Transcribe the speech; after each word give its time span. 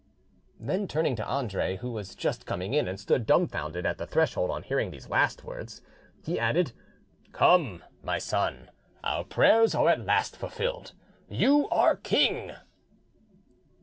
Then 0.59 0.87
turning 0.87 1.15
to 1.17 1.25
Andre, 1.27 1.75
who 1.77 1.91
was 1.91 2.15
just 2.15 2.47
corning 2.47 2.73
in 2.73 2.87
and 2.87 2.99
stood 2.99 3.27
dumbfounded 3.27 3.85
at 3.85 3.99
the 3.99 4.07
threshold 4.07 4.49
on 4.49 4.63
hearing 4.63 4.89
the 4.89 4.99
last 5.07 5.43
words, 5.43 5.83
he 6.25 6.39
added— 6.39 6.71
"Come, 7.33 7.83
my 8.01 8.17
son, 8.17 8.71
our 9.03 9.23
prayers 9.23 9.75
are 9.75 9.89
at 9.89 10.03
last 10.03 10.35
fulfilled: 10.35 10.93
you 11.29 11.69
are 11.69 11.95
king." 11.95 12.53